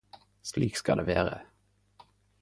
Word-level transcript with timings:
Slik 0.41 0.77
skal 0.77 0.97
det 0.97 1.05
vere!. 1.11 1.37